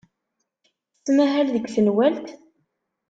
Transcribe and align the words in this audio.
Tettmahal 0.93 1.47
deg 1.55 1.65
tenwalt? 1.75 2.27